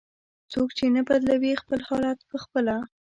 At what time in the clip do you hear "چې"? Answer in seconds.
0.77-0.85